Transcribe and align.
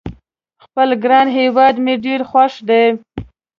خپل 0.63 0.89
ګران 1.03 1.27
هیواد 1.37 1.75
مې 1.83 1.93
ډېر 2.05 2.21
خوښ 2.29 2.53
ده 2.67 2.81